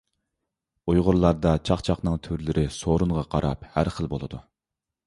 ئۇيغۇرلاردا 0.93 1.51
چاقچاقنىڭ 1.71 2.17
تۈرلىرى 2.29 2.65
سورۇنغا 2.79 3.29
قاراپ 3.37 3.71
ھەر 3.77 3.97
خىل 4.01 4.15
بولىدۇ. 4.17 4.43